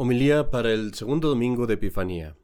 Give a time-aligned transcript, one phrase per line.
[0.00, 2.36] Homilía para el segundo domingo de Epifanía.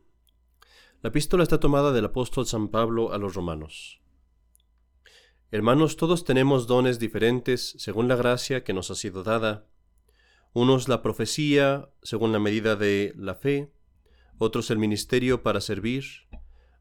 [1.02, 4.02] La epístola está tomada del apóstol San Pablo a los romanos.
[5.52, 9.68] Hermanos, todos tenemos dones diferentes según la gracia que nos ha sido dada.
[10.52, 13.72] Unos la profecía según la medida de la fe,
[14.36, 16.06] otros el ministerio para servir,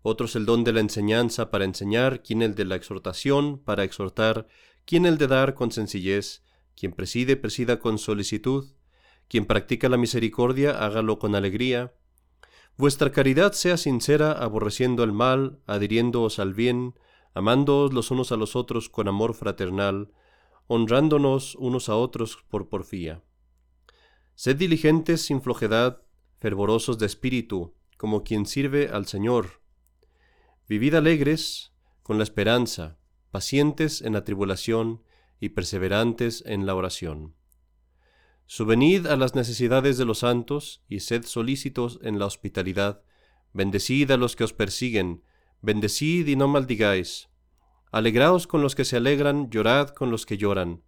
[0.01, 4.47] otros el don de la enseñanza para enseñar, quien el de la exhortación para exhortar,
[4.85, 6.41] quien el de dar con sencillez,
[6.75, 8.73] quien preside, presida con solicitud,
[9.27, 11.93] quien practica la misericordia, hágalo con alegría.
[12.77, 16.95] Vuestra caridad sea sincera, aborreciendo el mal, adhiriéndoos al bien,
[17.33, 20.11] amándoos los unos a los otros con amor fraternal,
[20.67, 23.23] honrándonos unos a otros por porfía.
[24.35, 26.01] Sed diligentes sin flojedad,
[26.39, 29.61] fervorosos de espíritu, como quien sirve al Señor.
[30.67, 32.97] Vivid alegres con la esperanza,
[33.31, 35.03] pacientes en la tribulación
[35.39, 37.35] y perseverantes en la oración.
[38.55, 43.01] Subvenid a las necesidades de los santos y sed solícitos en la hospitalidad.
[43.51, 45.23] Bendecid a los que os persiguen,
[45.63, 47.29] bendecid y no maldigáis.
[47.91, 50.83] Alegraos con los que se alegran, llorad con los que lloran.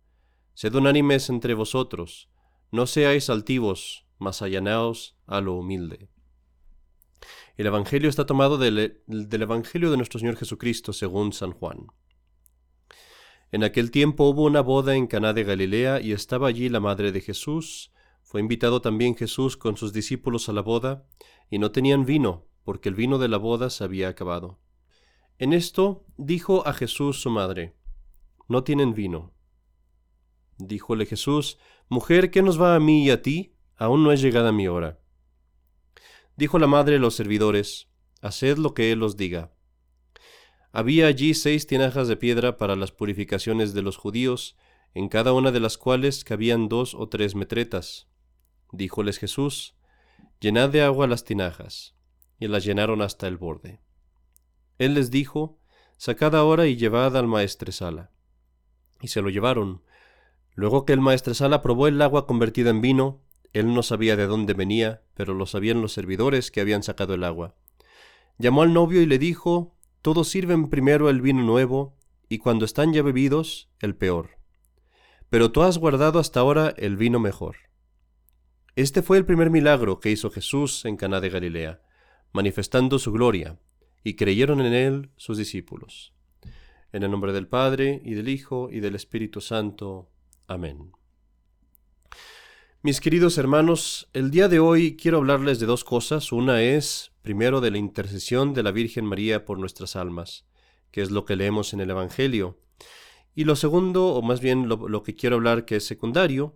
[0.53, 2.30] Sed unánimes entre vosotros,
[2.69, 6.07] no seáis altivos, mas allanaos a lo humilde.
[7.57, 11.88] El Evangelio está tomado del, del Evangelio de nuestro Señor Jesucristo según San Juan.
[13.51, 17.11] En aquel tiempo hubo una boda en Caná de Galilea y estaba allí la madre
[17.11, 17.91] de Jesús.
[18.23, 21.05] Fue invitado también Jesús con sus discípulos a la boda,
[21.49, 24.59] y no tenían vino, porque el vino de la boda se había acabado.
[25.38, 27.75] En esto dijo a Jesús su madre,
[28.47, 29.33] No tienen vino.
[30.57, 33.53] Díjole Jesús, Mujer, ¿qué nos va a mí y a ti?
[33.77, 34.99] Aún no es llegada mi hora.
[36.35, 37.89] Dijo la madre a los servidores,
[38.21, 39.54] Haced lo que él os diga.
[40.77, 44.57] Había allí seis tinajas de piedra para las purificaciones de los judíos,
[44.93, 48.09] en cada una de las cuales cabían dos o tres metretas.
[48.73, 49.77] Díjoles Jesús,
[50.41, 51.95] Llenad de agua las tinajas,
[52.41, 53.79] y las llenaron hasta el borde.
[54.77, 55.61] Él les dijo,
[55.95, 58.11] Sacad ahora y llevad al maestresala.
[59.00, 59.81] Y se lo llevaron.
[60.55, 63.21] Luego que el maestresala probó el agua convertida en vino,
[63.53, 67.23] él no sabía de dónde venía, pero lo sabían los servidores que habían sacado el
[67.23, 67.55] agua.
[68.38, 69.75] Llamó al novio y le dijo,
[70.05, 71.97] todos sirven primero el vino nuevo,
[72.29, 74.38] y cuando están ya bebidos, el peor.
[75.31, 77.55] Pero tú has guardado hasta ahora el vino mejor.
[78.75, 81.81] Este fue el primer milagro que hizo Jesús en Caná de Galilea,
[82.33, 83.57] manifestando su gloria,
[84.03, 86.13] y creyeron en él sus discípulos.
[86.91, 90.11] En el nombre del Padre, y del Hijo, y del Espíritu Santo.
[90.45, 90.91] Amén.
[92.83, 96.31] Mis queridos hermanos, el día de hoy quiero hablarles de dos cosas.
[96.31, 100.46] Una es, primero, de la intercesión de la Virgen María por nuestras almas,
[100.91, 102.59] que es lo que leemos en el Evangelio.
[103.34, 106.56] Y lo segundo, o más bien lo, que quiero hablar que es secundario,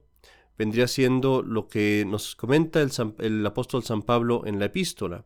[0.59, 5.25] vendría siendo lo que nos comenta el, apóstol San Pablo en la epístola.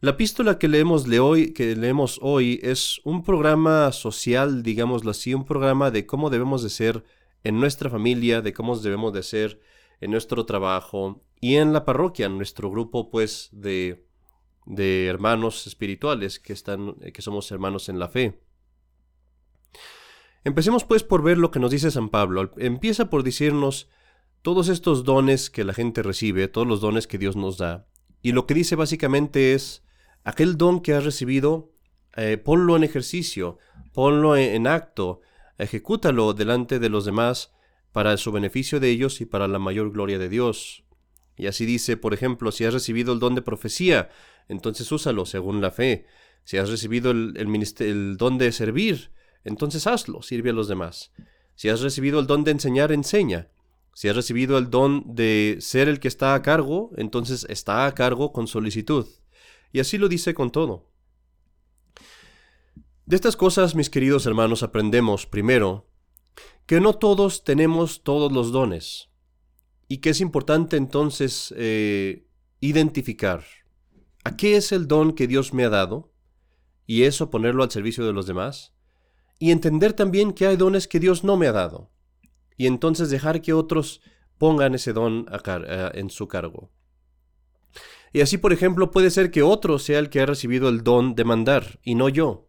[0.00, 5.44] La epístola que leemos, hoy, que leemos hoy es un programa social, digámoslo así, un
[5.44, 7.04] programa de cómo debemos de ser
[7.44, 9.60] en nuestra familia, de cómo debemos de ser
[10.00, 14.05] en nuestro trabajo y en la parroquia, en nuestro grupo pues de,
[14.66, 18.40] de hermanos espirituales que, están, que somos hermanos en la fe.
[20.44, 22.52] Empecemos pues por ver lo que nos dice San Pablo.
[22.56, 23.88] Empieza por decirnos
[24.42, 27.88] todos estos dones que la gente recibe, todos los dones que Dios nos da.
[28.22, 29.84] Y lo que dice básicamente es,
[30.22, 31.72] aquel don que has recibido,
[32.16, 33.58] eh, ponlo en ejercicio,
[33.92, 35.20] ponlo en acto,
[35.58, 37.52] ejecútalo delante de los demás
[37.92, 40.85] para su beneficio de ellos y para la mayor gloria de Dios.
[41.36, 44.08] Y así dice, por ejemplo, si has recibido el don de profecía,
[44.48, 46.06] entonces úsalo según la fe.
[46.44, 49.10] Si has recibido el, don de servir,
[49.44, 51.12] entonces hazlo, sirve a los demás.
[51.54, 53.50] Si has recibido el don de enseñar, enseña.
[53.94, 57.94] Si has recibido el don de ser el que está a cargo, entonces está a
[57.94, 59.06] cargo con solicitud.
[59.72, 60.90] Y así lo dice con todo.
[63.04, 65.86] De estas cosas, mis queridos hermanos, aprendemos, primero,
[66.66, 69.10] que no todos tenemos todos los dones
[69.88, 72.26] y que es importante entonces eh,
[72.60, 73.44] identificar
[74.24, 76.12] a qué es el don que Dios me ha dado
[76.86, 78.72] y eso ponerlo al servicio de los demás
[79.38, 81.90] y entender también que hay dones que Dios no me ha dado
[82.56, 84.00] y entonces dejar que otros
[84.38, 85.26] pongan ese don
[85.94, 86.70] en su cargo.
[88.12, 91.14] Y así, por ejemplo, puede ser que otro sea el que ha recibido el don
[91.14, 92.48] de mandar y no yo.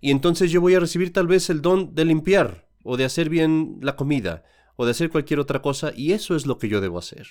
[0.00, 3.30] Y entonces yo voy a recibir tal vez el don de limpiar o de hacer
[3.30, 4.44] bien la comida,
[4.76, 7.26] o de hacer cualquier otra cosa, y eso es lo que yo debo hacer.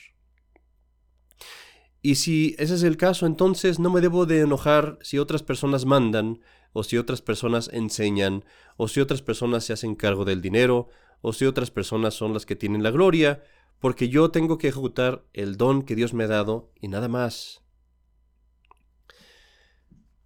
[2.02, 5.86] Y si ese es el caso, entonces no me debo de enojar si otras personas
[5.86, 6.42] mandan,
[6.74, 8.44] o si otras personas enseñan,
[8.76, 10.90] o si otras personas se hacen cargo del dinero,
[11.22, 13.44] o si otras personas son las que tienen la gloria,
[13.80, 17.64] porque yo tengo que ejecutar el don que Dios me ha dado y nada más.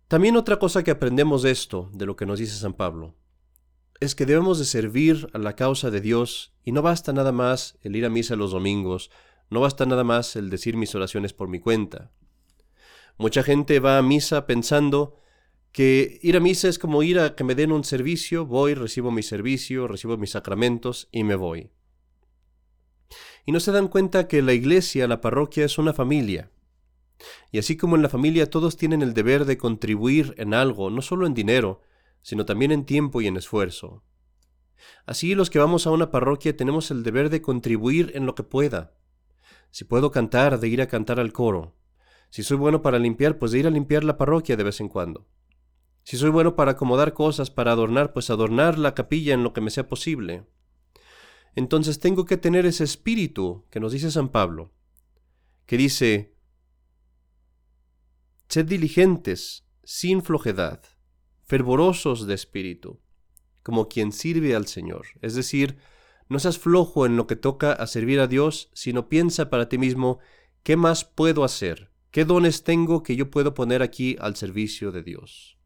[0.08, 3.16] También otra cosa que aprendemos de esto, de lo que nos dice San Pablo,
[4.00, 7.78] es que debemos de servir a la causa de Dios y no basta nada más
[7.82, 9.10] el ir a misa los domingos,
[9.50, 12.12] no basta nada más el decir mis oraciones por mi cuenta.
[13.18, 15.16] Mucha gente va a misa pensando
[15.72, 19.12] que ir a misa es como ir a que me den un servicio, voy, recibo
[19.12, 21.72] mi servicio, recibo mis sacramentos y me voy.
[23.46, 26.52] Y no se dan cuenta que la iglesia, la parroquia es una familia.
[27.52, 31.02] Y así como en la familia todos tienen el deber de contribuir en algo, no
[31.02, 31.82] solo en dinero,
[32.28, 34.04] sino también en tiempo y en esfuerzo.
[35.06, 38.44] Así los que vamos a una parroquia tenemos el deber de contribuir en lo que
[38.44, 38.98] pueda.
[39.72, 41.78] Si puedo cantar, de ir a cantar al coro.
[42.30, 44.90] Si soy bueno para limpiar, pues de ir a limpiar la parroquia de vez en
[44.90, 45.26] cuando.
[46.04, 49.62] Si soy bueno para acomodar cosas, para adornar, pues adornar la capilla en lo que
[49.62, 50.46] me sea posible.
[51.56, 54.74] Entonces tengo que tener ese espíritu que nos dice San Pablo,
[55.66, 56.36] que dice,
[58.50, 60.82] sed diligentes, sin flojedad,
[61.48, 63.00] fervorosos de espíritu,
[63.64, 65.08] como quien sirve al Señor.
[65.22, 65.78] Es decir,
[66.28, 69.78] no seas flojo en lo que toca a servir a Dios, sino piensa para ti
[69.78, 70.20] mismo,
[70.64, 71.90] ¿qué más puedo hacer?
[72.12, 75.58] ¿Qué dones tengo que yo puedo poner aquí al servicio de Dios?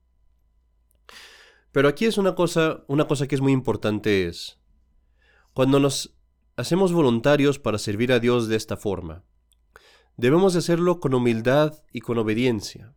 [1.71, 4.59] Pero aquí es una cosa, una cosa que es muy importante es,
[5.53, 6.15] cuando nos
[6.57, 9.23] hacemos voluntarios para servir a Dios de esta forma,
[10.15, 12.93] debemos de hacerlo con humildad y con obediencia.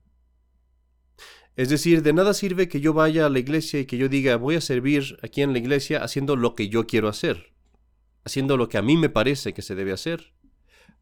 [1.57, 4.37] Es decir, de nada sirve que yo vaya a la iglesia y que yo diga
[4.37, 7.53] voy a servir aquí en la iglesia haciendo lo que yo quiero hacer,
[8.25, 10.35] haciendo lo que a mí me parece que se debe hacer,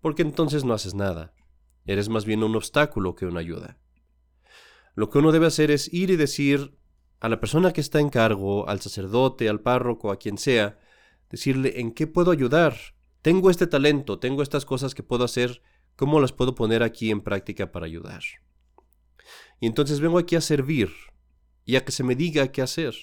[0.02, 1.32] porque entonces no haces nada.
[1.86, 3.78] Eres más bien un obstáculo que una ayuda.
[4.94, 6.76] Lo que uno debe hacer es ir y decir
[7.20, 10.78] a la persona que está en cargo, al sacerdote, al párroco, a quien sea,
[11.30, 12.76] decirle en qué puedo ayudar.
[13.22, 15.62] Tengo este talento, tengo estas cosas que puedo hacer,
[15.96, 18.22] ¿cómo las puedo poner aquí en práctica para ayudar?
[19.62, 20.90] Y entonces vengo aquí a servir
[21.64, 22.96] y a que se me diga qué hacer,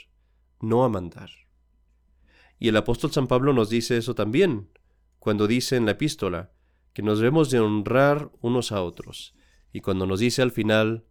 [0.60, 1.30] no a mandar.
[2.60, 4.68] Y el apóstol San Pablo nos dice eso también,
[5.20, 6.52] cuando dice en la epístola
[6.92, 9.36] que nos debemos de honrar unos a otros,
[9.72, 11.06] y cuando nos dice al final,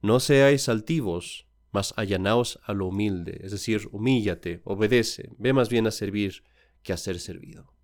[0.00, 5.86] no seáis altivos, mas allanaos a lo humilde, es decir, humíllate, obedece, ve más bien
[5.86, 6.42] a servir
[6.82, 7.75] que a ser servido.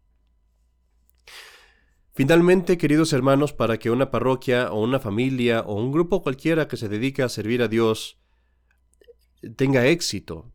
[2.14, 6.76] Finalmente, queridos hermanos, para que una parroquia o una familia o un grupo cualquiera que
[6.76, 8.19] se dedique a servir a Dios
[9.56, 10.53] tenga éxito,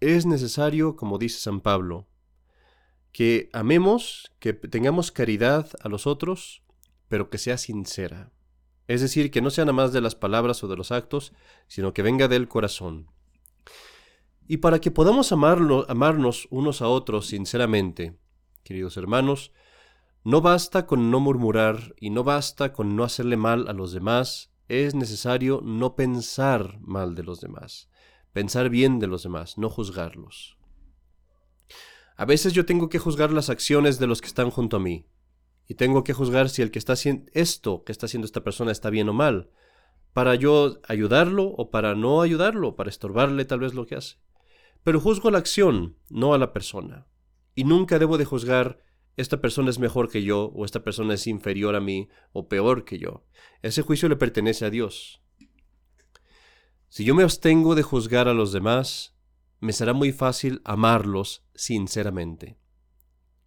[0.00, 2.08] es necesario, como dice San Pablo,
[3.12, 6.62] que amemos, que tengamos caridad a los otros,
[7.08, 8.32] pero que sea sincera.
[8.88, 11.34] Es decir, que no sea nada más de las palabras o de los actos,
[11.68, 13.08] sino que venga del corazón.
[14.48, 18.16] Y para que podamos amarnos unos a otros sinceramente,
[18.64, 19.52] queridos hermanos,
[20.24, 24.52] no basta con no murmurar y no basta con no hacerle mal a los demás,
[24.68, 27.88] es necesario no pensar mal de los demás,
[28.32, 30.58] pensar bien de los demás, no juzgarlos.
[32.16, 35.06] A veces yo tengo que juzgar las acciones de los que están junto a mí,
[35.66, 38.72] y tengo que juzgar si el que está haciendo esto que está haciendo esta persona
[38.72, 39.50] está bien o mal,
[40.12, 44.16] para yo ayudarlo o para no ayudarlo, para estorbarle tal vez lo que hace.
[44.82, 47.06] Pero juzgo la acción, no a la persona.
[47.54, 48.82] Y nunca debo de juzgar
[49.20, 52.84] esta persona es mejor que yo, o esta persona es inferior a mí, o peor
[52.84, 53.24] que yo.
[53.62, 55.22] Ese juicio le pertenece a Dios.
[56.88, 59.14] Si yo me abstengo de juzgar a los demás,
[59.60, 62.58] me será muy fácil amarlos sinceramente.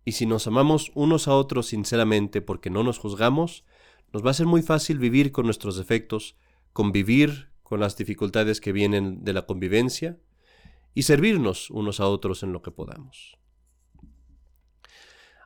[0.05, 3.65] Y si nos amamos unos a otros sinceramente porque no nos juzgamos,
[4.11, 6.37] nos va a ser muy fácil vivir con nuestros defectos,
[6.71, 10.19] convivir con las dificultades que vienen de la convivencia
[10.93, 13.37] y servirnos unos a otros en lo que podamos.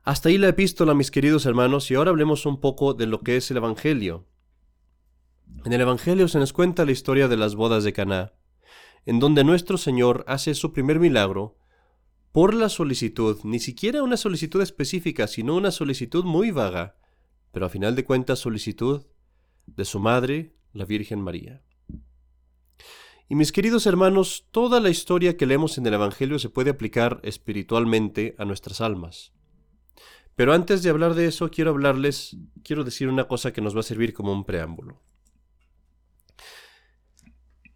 [0.07, 3.35] Hasta ahí la epístola, mis queridos hermanos, y ahora hablemos un poco de lo que
[3.35, 4.25] es el Evangelio.
[5.65, 8.31] En el Evangelio se nos cuenta la historia de las bodas de Caná,
[9.05, 11.57] en donde nuestro Señor hace su primer milagro
[12.31, 16.95] por la solicitud, ni siquiera una solicitud específica, sino una solicitud muy vaga,
[17.51, 19.07] pero a final de cuentas solicitud
[19.65, 21.65] de su madre, la Virgen María.
[23.27, 27.19] Y mis queridos hermanos, toda la historia que leemos en el Evangelio se puede aplicar
[27.23, 29.33] espiritualmente a nuestras almas.
[30.37, 33.79] Pero antes de hablar de eso, quiero hablarles, quiero decir una cosa que nos va
[33.79, 35.01] a servir como un preámbulo.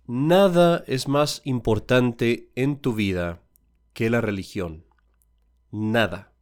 [0.06, 3.42] Nada es más importante en tu vida
[3.94, 4.86] que la religión.
[5.72, 6.34] Nada.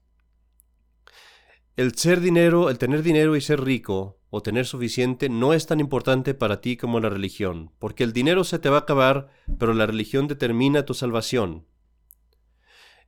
[1.78, 5.80] El ser dinero, el tener dinero y ser rico o tener suficiente no es tan
[5.80, 9.74] importante para ti como la religión, porque el dinero se te va a acabar, pero
[9.74, 11.69] la religión determina tu salvación.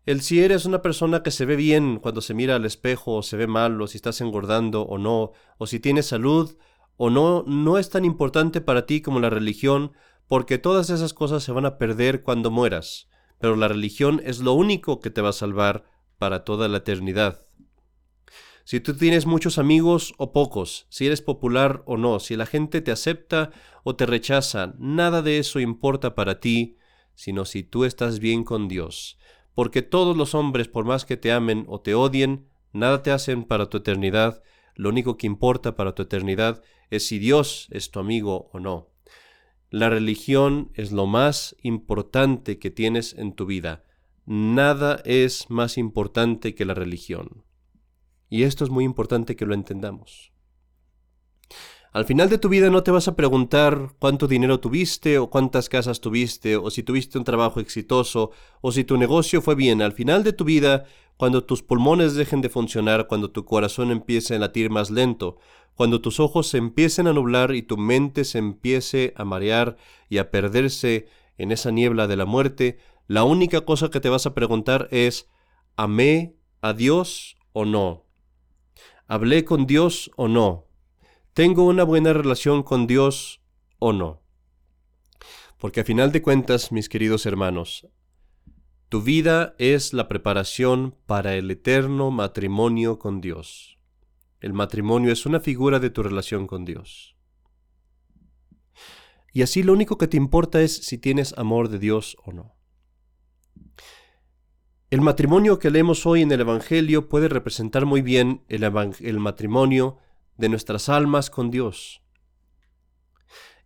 [0.05, 3.23] El si eres una persona que se ve bien cuando se mira al espejo o
[3.23, 6.57] se ve mal, o si estás engordando o no, o si tienes salud
[6.97, 9.93] o no, no es tan importante para ti como la religión,
[10.27, 14.53] porque todas esas cosas se van a perder cuando mueras, pero la religión es lo
[14.53, 15.83] único que te va a salvar
[16.17, 17.45] para toda la eternidad.
[18.63, 22.81] Si tú tienes muchos amigos o pocos, si eres popular o no, si la gente
[22.81, 23.51] te acepta
[23.83, 26.77] o te rechaza, nada de eso importa para ti,
[27.15, 29.17] sino si tú estás bien con Dios.
[29.53, 33.43] Porque todos los hombres, por más que te amen o te odien, nada te hacen
[33.43, 34.41] para tu eternidad,
[34.75, 38.89] lo único que importa para tu eternidad es si Dios es tu amigo o no.
[39.69, 43.85] La religión es lo más importante que tienes en tu vida.
[44.25, 47.45] Nada es más importante que la religión.
[48.29, 50.31] Y esto es muy importante que lo entendamos.
[51.93, 55.67] Al final de tu vida no te vas a preguntar cuánto dinero tuviste o cuántas
[55.67, 58.31] casas tuviste o si tuviste un trabajo exitoso
[58.61, 59.81] o si tu negocio fue bien.
[59.81, 60.85] Al final de tu vida,
[61.17, 65.37] cuando tus pulmones dejen de funcionar, cuando tu corazón empiece a latir más lento,
[65.75, 69.75] cuando tus ojos se empiecen a nublar y tu mente se empiece a marear
[70.07, 74.25] y a perderse en esa niebla de la muerte, la única cosa que te vas
[74.25, 75.29] a preguntar es,
[75.75, 78.05] ¿amé a Dios o no?
[79.07, 80.70] ¿Hablé con Dios o no?
[81.33, 83.41] ¿Tengo una buena relación con Dios
[83.79, 84.21] o no?
[85.57, 87.87] Porque a final de cuentas, mis queridos hermanos,
[88.89, 93.79] tu vida es la preparación para el eterno matrimonio con Dios.
[94.41, 97.15] El matrimonio es una figura de tu relación con Dios.
[99.31, 102.57] Y así lo único que te importa es si tienes amor de Dios o no.
[104.89, 108.65] El matrimonio que leemos hoy en el Evangelio puede representar muy bien el,
[108.99, 109.97] el, matrimonio
[110.41, 112.01] de nuestras almas con Dios.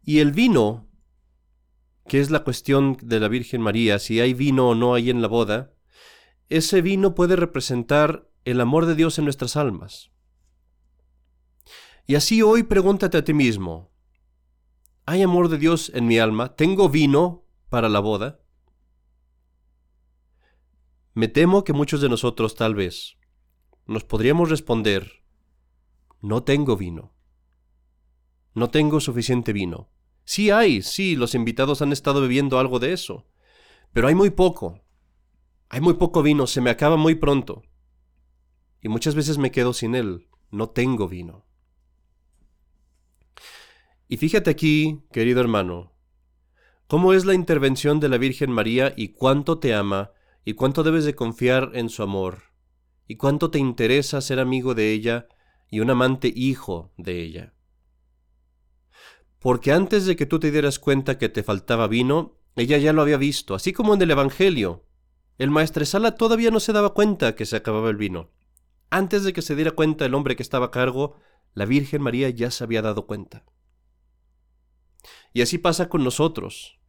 [0.03, 0.87] Y el vino,
[2.05, 5.21] que es la cuestión de la Virgen María, si hay vino o no hay en
[5.21, 5.73] la boda,
[6.49, 10.11] ese vino puede representar el amor de Dios en nuestras almas.
[12.05, 13.89] Y así hoy pregúntate a ti mismo,
[15.05, 16.55] ¿hay amor de Dios en mi alma?
[16.55, 18.41] ¿Tengo vino para la boda?
[21.13, 23.17] Me temo que muchos de nosotros tal vez
[23.87, 25.24] nos podríamos responder,
[26.25, 27.13] no tengo vino.
[28.55, 29.91] No tengo suficiente vino.
[30.23, 33.27] Sí hay, sí, los invitados han estado bebiendo algo de eso,
[33.93, 34.81] pero hay muy poco.
[35.69, 37.61] Hay muy poco vino, se me acaba muy pronto.
[38.81, 41.45] Y muchas veces me quedo sin él, no tengo vino.
[44.07, 45.93] Y fíjate aquí, querido hermano,
[46.87, 50.11] cómo es la intervención de la Virgen María y cuánto te ama
[50.43, 52.45] y cuánto debes de confiar en su amor,
[53.07, 55.27] y cuánto te interesa ser amigo de ella
[55.69, 57.53] y un amante hijo de ella.
[59.39, 63.01] Porque antes de que tú te dieras cuenta que te faltaba vino, ella ya lo
[63.01, 64.85] había visto, así como en el Evangelio.
[65.37, 68.31] El maestresala todavía no se daba cuenta que se acababa el vino.
[68.89, 71.15] Antes de que se diera cuenta el hombre que estaba a cargo,
[71.53, 73.43] la Virgen María ya se había dado cuenta.
[75.33, 76.79] Y así pasa con nosotros.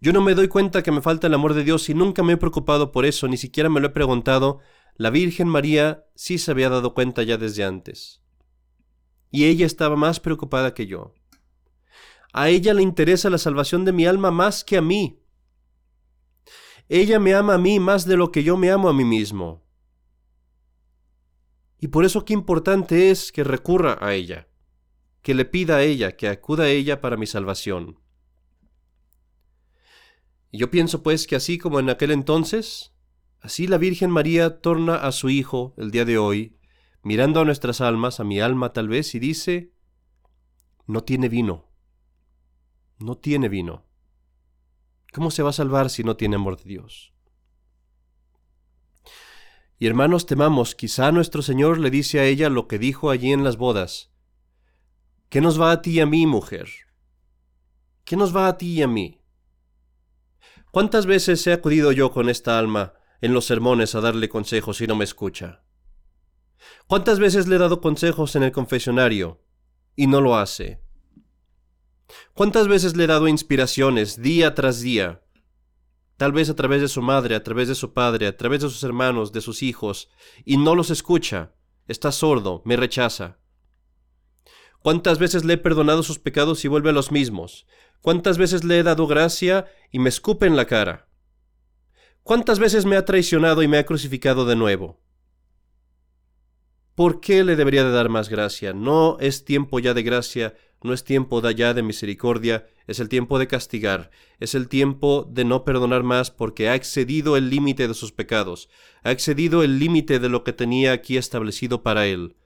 [0.00, 2.34] Yo no me doy cuenta que me falta el amor de Dios y nunca me
[2.34, 4.60] he preocupado por eso, ni siquiera me lo he preguntado.
[4.98, 8.20] La Virgen María sí se había dado cuenta ya desde antes.
[9.30, 11.14] Y ella estaba más preocupada que yo.
[12.32, 15.22] A ella le interesa la salvación de mi alma más que a mí.
[16.88, 19.64] Ella me ama a mí más de lo que yo me amo a mí mismo.
[21.78, 24.48] Y por eso qué importante es que recurra a ella,
[25.22, 28.00] que le pida a ella, que acuda a ella para mi salvación.
[30.50, 32.92] Y yo pienso pues que así como en aquel entonces,
[33.40, 36.58] así la Virgen María torna a su Hijo el día de hoy,
[37.02, 39.72] mirando a nuestras almas, a mi alma tal vez, y dice,
[40.86, 41.70] no tiene vino,
[42.98, 43.86] no tiene vino.
[45.12, 47.14] ¿Cómo se va a salvar si no tiene amor de Dios?
[49.78, 53.44] Y hermanos, temamos, quizá nuestro Señor le dice a ella lo que dijo allí en
[53.44, 54.10] las bodas.
[55.28, 56.68] ¿Qué nos va a ti y a mí, mujer?
[58.04, 59.20] ¿Qué nos va a ti y a mí?
[60.72, 64.86] ¿Cuántas veces he acudido yo con esta alma en los sermones a darle consejos y
[64.86, 65.62] no me escucha?
[66.86, 69.40] ¿Cuántas veces le he dado consejos en el confesionario
[69.96, 70.82] y no lo hace?
[72.34, 75.22] ¿Cuántas veces le he dado inspiraciones día tras día?
[76.16, 78.68] Tal vez a través de su madre, a través de su padre, a través de
[78.68, 80.08] sus hermanos, de sus hijos,
[80.44, 81.54] y no los escucha,
[81.86, 83.38] está sordo, me rechaza.
[84.80, 87.66] ¿Cuántas veces le he perdonado sus pecados y vuelve a los mismos?
[88.00, 91.07] ¿Cuántas veces le he dado gracia y me escupe en la cara?
[92.28, 95.00] ¿Cuántas veces me ha traicionado y me ha crucificado de nuevo?
[96.94, 98.74] ¿Por qué le debería de dar más gracia?
[98.74, 103.08] ¿No es tiempo ya de gracia no es tiempo de allá de misericordia, es el
[103.08, 107.88] tiempo de castigar, es el tiempo de no perdonar más porque ha excedido el límite
[107.88, 108.68] de sus pecados,
[109.02, 112.36] ha excedido el límite de lo que tenía aquí establecido para él.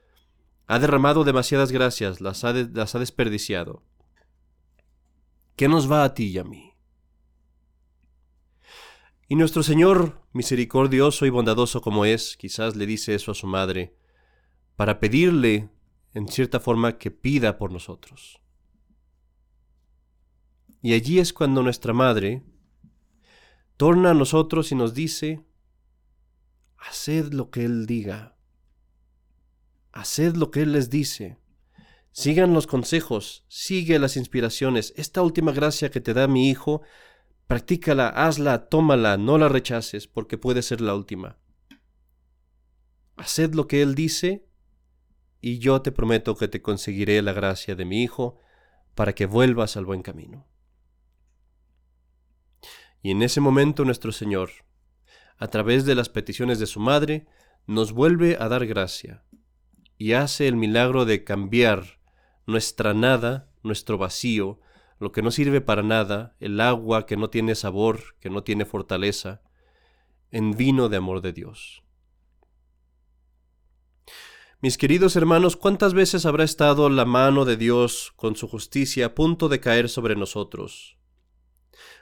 [0.68, 3.82] Ha derramado demasiadas gracias, las ha, las ha desperdiciado.
[5.56, 6.71] ¿Qué nos va a ti y a mí?
[9.28, 13.96] Y nuestro Señor, misericordioso y bondadoso como es, quizás le dice eso a su madre,
[14.76, 15.70] para pedirle,
[16.12, 18.40] en cierta forma, que pida por nosotros.
[20.82, 22.42] Y allí es cuando nuestra madre
[23.76, 25.44] torna a nosotros y nos dice,
[26.76, 28.36] haced lo que Él diga,
[29.92, 31.38] haced lo que Él les dice,
[32.10, 36.82] sigan los consejos, sigue las inspiraciones, esta última gracia que te da mi Hijo,
[37.46, 41.38] practícala, hazla, tómala, no la rechaces, porque puede ser la última.
[43.16, 44.46] Haced lo que Él dice
[45.40, 48.38] y yo te prometo que te conseguiré la gracia de mi Hijo
[48.94, 50.46] para que vuelvas al buen camino.
[53.02, 54.50] Y en ese momento nuestro Señor,
[55.36, 57.26] a través de las peticiones de su Madre,
[57.66, 59.24] nos vuelve a dar gracia
[59.98, 62.00] y hace el milagro de cambiar
[62.46, 64.60] nuestra nada, nuestro vacío,
[65.02, 68.64] lo que no sirve para nada, el agua que no tiene sabor, que no tiene
[68.64, 69.42] fortaleza,
[70.30, 71.82] en vino de amor de Dios.
[74.60, 79.14] Mis queridos hermanos, ¿cuántas veces habrá estado la mano de Dios con su justicia a
[79.16, 80.96] punto de caer sobre nosotros?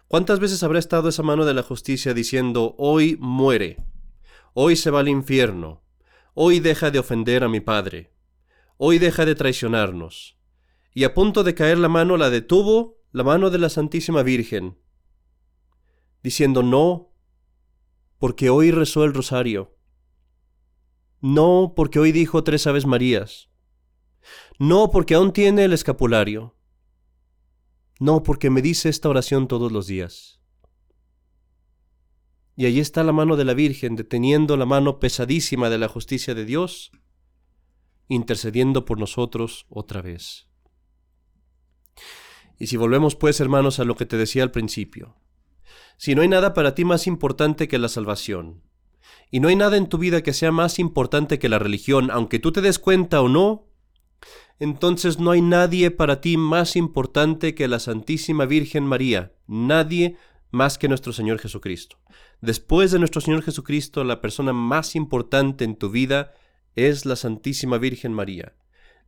[0.06, 3.78] ¿Cuántas veces habrá estado esa mano de la justicia diciendo, hoy muere,
[4.52, 5.82] hoy se va al infierno,
[6.34, 8.12] hoy deja de ofender a mi Padre,
[8.76, 10.39] hoy deja de traicionarnos?
[10.92, 14.78] Y a punto de caer la mano la detuvo la mano de la Santísima Virgen,
[16.22, 17.12] diciendo, no,
[18.18, 19.76] porque hoy rezó el rosario
[21.20, 23.50] no porque hoy dijo tres Aves Marías.
[24.58, 26.56] No porque aún tiene el escapulario.
[27.98, 30.40] No porque me dice esta oración todos los días.
[32.56, 36.34] Y allí está la mano de la Virgen deteniendo la mano pesadísima de la justicia
[36.34, 36.90] de Dios,
[38.08, 40.49] intercediendo por nosotros otra vez.
[42.60, 45.16] Y si volvemos pues, hermanos, a lo que te decía al principio,
[45.96, 48.62] si no hay nada para ti más importante que la salvación,
[49.30, 52.38] y no hay nada en tu vida que sea más importante que la religión, aunque
[52.38, 53.66] tú te des cuenta o no,
[54.58, 60.16] entonces no hay nadie para ti más importante que la Santísima Virgen María, nadie
[60.50, 61.96] más que nuestro Señor Jesucristo.
[62.42, 66.34] Después de nuestro Señor Jesucristo, la persona más importante en tu vida
[66.74, 68.54] es la Santísima Virgen María.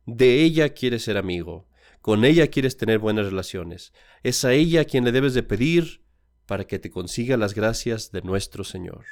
[0.07, 1.67] De ella quieres ser amigo,
[2.03, 3.93] con ella quieres tener buenas relaciones.
[4.23, 6.03] Es a ella quien le debes de pedir
[6.45, 9.05] para que te consiga las gracias de nuestro Señor.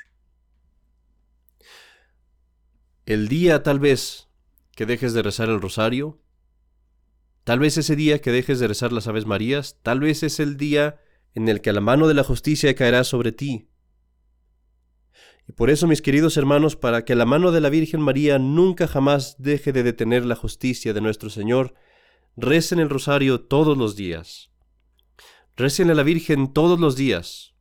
[3.06, 4.27] El día tal vez
[4.75, 6.19] que dejes de rezar el rosario,
[7.45, 10.58] tal vez ese día que dejes de rezar las Aves Marías, tal vez es el
[10.58, 10.99] día
[11.34, 13.69] en el que la mano de la justicia caerá sobre ti.
[15.47, 18.86] Y por eso, mis queridos hermanos, para que la mano de la Virgen María nunca
[18.86, 21.73] jamás deje de detener la justicia de nuestro Señor,
[22.36, 24.52] recen el rosario todos los días.
[25.56, 27.56] Recen a la Virgen todos los días.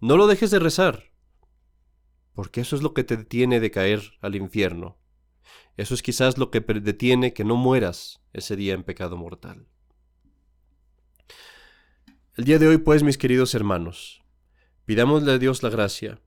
[0.00, 1.16] No lo dejes de rezar
[2.36, 4.98] porque eso es lo que te detiene de caer al infierno.
[5.78, 9.66] Eso es quizás lo que detiene que no mueras ese día en pecado mortal.
[12.34, 14.22] El día de hoy, pues, mis queridos hermanos,
[14.84, 16.20] pidámosle a Dios la gracia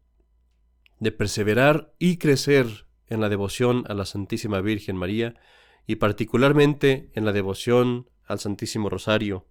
[1.00, 5.36] de perseverar y crecer en la devoción a la Santísima Virgen María
[5.90, 9.48] y particularmente en la devoción al Santísimo Rosario,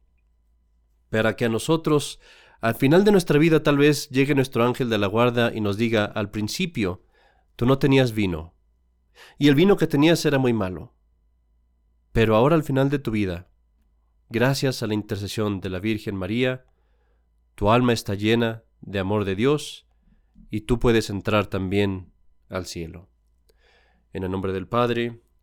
[1.11, 2.21] para que a nosotros
[2.61, 5.77] al final de nuestra vida tal vez llegue nuestro ángel de la guarda y nos
[5.77, 7.03] diga, al principio,
[7.57, 8.55] tú no tenías vino,
[9.37, 10.95] y el vino que tenías era muy malo.
[12.13, 13.49] Pero ahora al final de tu vida,
[14.29, 16.67] gracias a la intercesión de la Virgen María,
[17.57, 19.89] tu alma está llena de amor de Dios
[20.51, 22.13] y tú puedes entrar también
[22.49, 23.09] al cielo.
[24.13, 25.21] En el nombre del Padre,